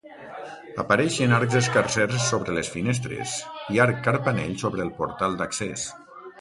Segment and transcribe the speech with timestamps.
[0.83, 3.37] Apareixen arcs escarsers sobre les finestres
[3.77, 5.89] i arc carpanell sobre el portal d'accés.